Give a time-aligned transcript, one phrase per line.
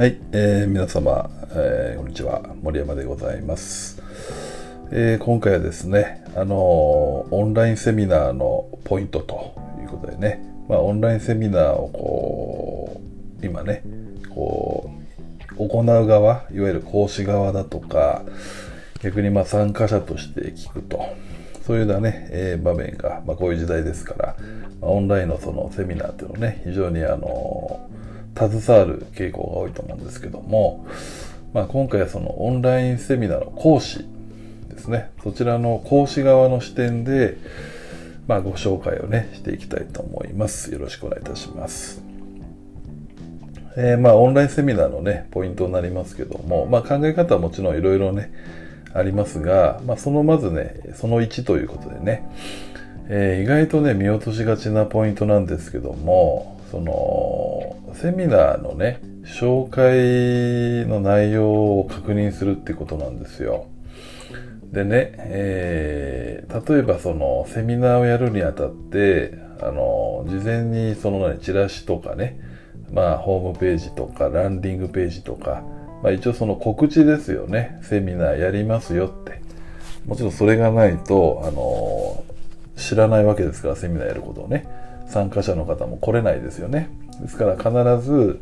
[0.00, 2.40] はい、えー皆様、えーこんにちは。
[2.62, 4.02] 森山でございます、
[4.90, 13.00] えー今回はですねあのーオンラインセミナーのポイントということでね、まあ、オンラインセミナーをこ
[13.42, 13.82] う今ね
[14.34, 14.90] こ
[15.58, 18.22] う行う側いわゆる講師側だとか
[19.02, 21.14] 逆にまあ参加者として聞くと
[21.66, 24.36] そういうようなね、えー場面が、まあ、こういう時代ですから、
[24.80, 27.86] まあオンラインのそのセミナーっていうのね非常にあの
[28.36, 30.86] 携わる傾向が多いと思うんですけども、
[31.52, 34.04] まあ、今回はそのオンラインセミナーの講師
[34.68, 35.10] ですね。
[35.22, 37.36] そちらの講師側の視点で、
[38.28, 40.72] まあ、ご紹介をねしていきたいと思います。
[40.72, 42.10] よろしくお願いいたします。
[43.76, 48.32] えーまあオンラインセミナーのねポイントになりますけども、まあ、考え方はもちろんいろいろね
[48.92, 52.28] ありますが、まあ、そのまずねその1ということでね、
[53.08, 63.66] えー意外とね見落としがちなポイントなんですけどもそのセミナーのね紹介の内容を確認するってことなんですよ。
[64.72, 72.40] でね、えー例えばそのセミナーをやるにあたってあの事前にその、ね、チラシとかね
[72.92, 75.62] まあホームページとかランディングページとか、
[76.02, 77.78] まあ、一応その告知ですよね。
[77.82, 79.40] セミナーやりますよって。
[80.06, 82.24] もちろんそれがないとあの
[82.76, 84.66] 知らないわけですからセミナーやることをね。
[85.10, 86.88] 参加者の方も来れないですよね。
[87.20, 88.40] ですから必ず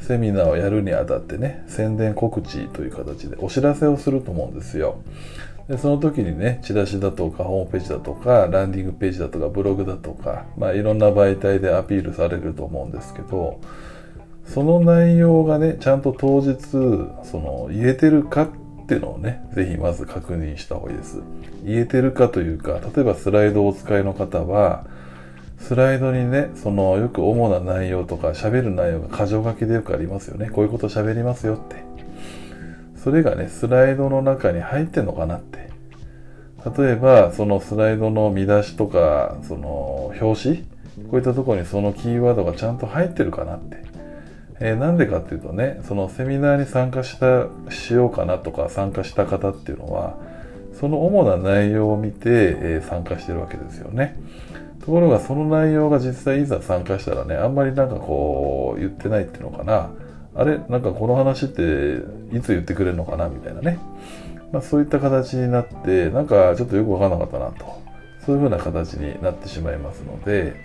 [0.00, 4.98] セミナーをやるにあたってね宣伝告知という形でお知らせをすると思うんですよ。
[5.68, 13.60] でその時にねチラシだとかホームページだとかランディングページだとかブログだとか、まあ、いろんな媒体でアピールされると思うんですけど
[14.46, 21.20] その内容がねちゃんと当日その言えてるかっていうのをねぜひまず確認した方がいいです。
[21.64, 24.86] 言えてるかというか例えばスライドをお使いの方は
[25.58, 30.50] スライドにねそのよく主な内容とか喋る内容が箇条書きでよくありますよね。
[30.50, 31.76] こういうこと喋りますよって。
[32.96, 35.68] それがねスライドの中に入ってんのかなって。
[36.76, 40.56] 例えばそのスライドの見出しとかその表紙？
[40.58, 40.64] こ
[41.12, 43.84] ういったところにそのキーワードがちゃんと入ってるかなって。
[44.60, 50.16] えーなんでかっていうとねそのセミナーに参加したしようかなとか参加した方っていうのは
[50.80, 54.16] その主な内容を見て、えー参加してるわけですよね。
[54.88, 59.90] ところがその内容が実際いざ参加したらねあんまりなんかこう言ってないっていうのかな。
[60.34, 61.98] あれなんかこの話って
[62.34, 63.78] いつ言ってくれるのかなみたいなね、
[64.50, 67.66] まあ、そういった形になってなんかちょっとよくわかんなかったなと。
[68.24, 70.56] そういうふうな形になってしまいますので。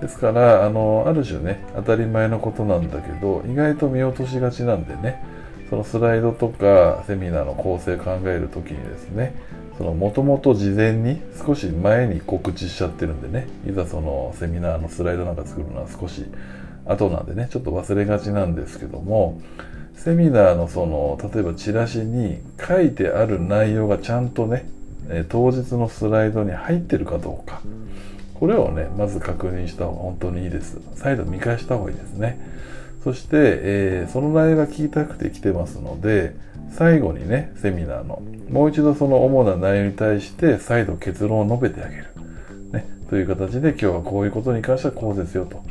[0.00, 5.22] ですからあのある種ね当たり前のことなんだけど意外と見落としがちなんでね
[5.70, 9.36] そのスライドとかセミナーの構成考えるときにですね
[9.82, 13.48] そのもともと事前に少し前に告知しちゃってるんでね。
[13.68, 16.24] いざそのセミナーのスライドなんか作るのは少し
[16.86, 17.48] 後なんでね。
[17.50, 19.40] ちょっと忘れがちなんですけども。
[19.96, 24.68] セミナーのその例えばチラシに書いてある内容がちゃんとね
[25.28, 27.60] 当日のスライドに入ってるかどうか。
[28.34, 30.78] これをねまず確認した方が本当にいいです。
[30.94, 32.38] 再度見返した方がいいですね。
[33.02, 36.36] そして、えーその内容が聞きたくて来てますので
[36.76, 38.22] 最後にねセミナーの。
[38.50, 42.06] もう一度その主な内容に対して再度結論を述べてあげる、
[42.72, 45.62] ね、という形で今日はこういうことに関してはこうですよと。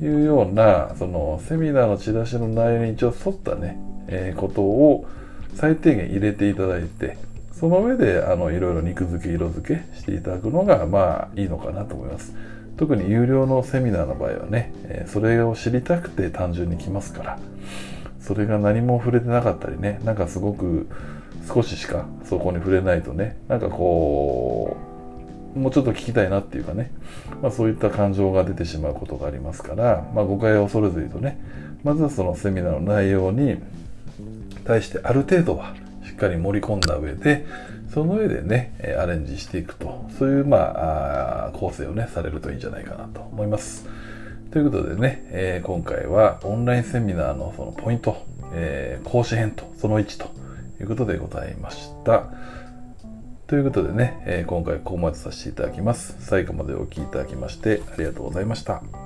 [0.00, 5.06] いうようなそのセミナーのチラシの内容に一応沿ったね、えーことを
[5.54, 7.18] 最低限入れていただいて
[7.52, 12.34] その上であのいろいろ肉付け色付けしていただくのがまあいいのかなと思います。
[12.76, 17.38] 特に有料のセミナーの場合はね、えそれを知りたくて単純に来ますから。
[18.22, 20.88] それが何も触れてなかったりねなんかすごく
[21.52, 24.76] 少ししかそこに触れないとねなんかこ
[25.56, 26.90] うもうちょっと聞きたいなっていうかね、
[27.42, 31.38] まあ、そういった感情が出てしまうことがありますから、まあ、誤解を恐れずにとね
[31.82, 33.56] まずはそのセミナーの内容に
[34.64, 35.74] 対してある程度は
[36.06, 37.44] しっかり盛り込んだ上で
[37.92, 43.86] その上でねアレンジしていくとそういうまああ構成をねされるといいんじゃないかなと思います。
[44.52, 50.30] ということでね、えー今回はオンラインセミナーのそのポイント、えー講師編とその1と
[50.78, 52.26] いうことでございました。
[53.46, 56.16] ということでね、えー今回ここまでさせていただきます。
[56.20, 59.01] 最後までお聴きいただきましてありがとうございました。